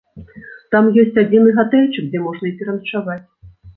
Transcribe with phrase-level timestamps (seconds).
[0.75, 3.23] Там ёсць адзіны гатэльчык, дзе можна і пераначаваць.